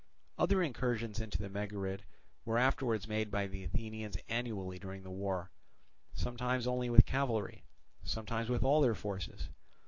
Other 0.39 0.63
incursions 0.63 1.19
into 1.19 1.37
the 1.37 1.47
Megarid 1.47 2.01
were 2.43 2.57
afterwards 2.57 3.07
made 3.07 3.29
by 3.29 3.45
the 3.45 3.63
Athenians 3.63 4.17
annually 4.29 4.79
during 4.79 5.03
the 5.03 5.11
war, 5.11 5.51
sometimes 6.15 6.65
only 6.65 6.89
with 6.89 7.05
cavalry, 7.05 7.65
sometimes 8.03 8.49
with 8.49 8.63
all 8.63 8.81
their 8.81 8.95
forces. 8.95 9.49